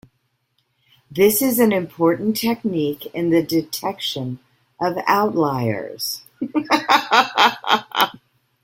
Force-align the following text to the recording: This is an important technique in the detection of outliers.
This 1.11 1.43
is 1.43 1.59
an 1.59 1.71
important 1.71 2.35
technique 2.35 3.05
in 3.13 3.29
the 3.29 3.43
detection 3.43 4.39
of 4.79 4.97
outliers. 5.05 6.23